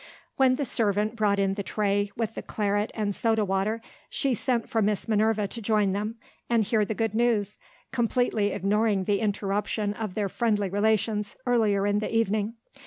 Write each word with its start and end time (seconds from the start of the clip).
When 0.35 0.55
the 0.55 0.65
servant 0.65 1.15
brought 1.15 1.37
in 1.37 1.53
the 1.53 1.61
tray, 1.61 2.09
with 2.17 2.33
the 2.33 2.41
claret 2.41 2.89
and 2.95 3.13
soda 3.15 3.45
water, 3.45 3.83
she 4.09 4.33
sent 4.33 4.67
for 4.67 4.81
Miss 4.81 5.07
Minerva 5.07 5.47
to 5.49 5.61
join 5.61 5.91
them, 5.91 6.15
and 6.49 6.63
hear 6.63 6.83
the 6.83 6.95
good 6.95 7.13
news; 7.13 7.59
completely 7.91 8.47
ignoring 8.47 9.03
the 9.03 9.19
interruption 9.19 9.93
of 9.93 10.15
their 10.15 10.27
friendly 10.27 10.71
relations, 10.71 11.35
earlier 11.45 11.85
in 11.85 11.99
the 11.99 12.11
evening. 12.11 12.55